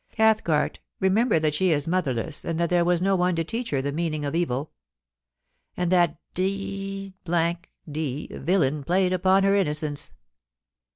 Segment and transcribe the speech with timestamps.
[0.09, 3.69] Cath cart, remember that she is motherless, and that there was no one to teach
[3.69, 4.71] her the meaning of evil
[5.77, 7.13] And that d
[7.85, 10.11] d villain played upon her innocence.